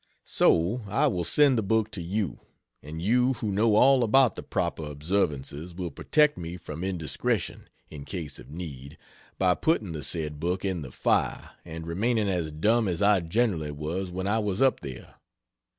So 0.25 0.81
I 0.87 1.05
will 1.05 1.23
send 1.23 1.59
the 1.59 1.61
book 1.61 1.91
to 1.91 2.01
you, 2.01 2.39
and 2.81 2.99
you 2.99 3.33
who 3.33 3.51
know 3.51 3.75
all 3.75 4.03
about 4.03 4.35
the 4.35 4.41
proper 4.41 4.83
observances 4.85 5.75
will 5.75 5.91
protect 5.91 6.39
me 6.39 6.57
from 6.57 6.83
indiscretion, 6.83 7.69
in 7.91 8.05
case 8.05 8.39
of 8.39 8.49
need, 8.49 8.97
by 9.37 9.53
putting 9.53 9.91
the 9.91 10.01
said 10.03 10.39
book 10.39 10.65
in 10.65 10.81
the 10.81 10.91
fire, 10.91 11.51
and 11.63 11.85
remaining 11.85 12.27
as 12.29 12.51
dumb 12.51 12.87
as 12.87 13.03
I 13.03 13.19
generally 13.19 13.69
was 13.69 14.09
when 14.09 14.25
I 14.25 14.39
was 14.39 14.59
up 14.59 14.79
there. 14.79 15.17